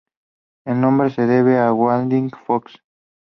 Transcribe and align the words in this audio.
El 0.65 0.81
nombre 0.81 1.11
se 1.11 1.27
debe 1.27 1.59
a 1.59 1.69
Vladimir 1.73 2.31
Fock. 2.47 2.71